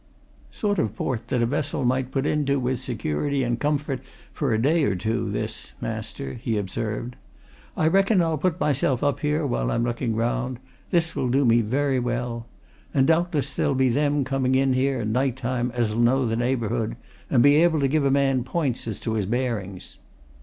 "Sort 0.49 0.79
of 0.79 0.95
port 0.95 1.27
that 1.27 1.43
a 1.43 1.45
vessel 1.45 1.85
might 1.85 2.09
put 2.09 2.25
into 2.25 2.59
with 2.59 2.79
security 2.79 3.43
and 3.43 3.59
comfort 3.59 4.01
for 4.33 4.51
a 4.51 4.59
day 4.59 4.83
or 4.83 4.95
two, 4.95 5.29
this, 5.29 5.73
master," 5.79 6.33
he 6.33 6.57
observed. 6.57 7.15
"I 7.77 7.87
reckon 7.87 8.19
I'll 8.19 8.39
put 8.39 8.59
myself 8.59 9.03
up 9.03 9.19
here, 9.19 9.45
while 9.45 9.69
I'm 9.69 9.83
looking 9.83 10.15
round 10.15 10.57
this 10.89 11.15
will 11.15 11.29
do 11.29 11.45
me 11.45 11.61
very 11.61 11.99
well. 11.99 12.47
And 12.95 13.05
doubtless 13.05 13.53
there'll 13.55 13.75
be 13.75 13.89
them 13.89 14.23
coming 14.23 14.55
in 14.55 14.73
here, 14.73 15.05
night 15.05 15.35
time, 15.37 15.71
as'll 15.75 15.99
know 15.99 16.25
the 16.25 16.35
neighbourhood, 16.35 16.95
and 17.29 17.43
be 17.43 17.57
able 17.57 17.79
to 17.79 17.87
give 17.87 18.03
a 18.03 18.09
man 18.09 18.43
points 18.43 18.87
as 18.87 18.99
to 19.01 19.13
his 19.13 19.27
bearings." 19.27 19.99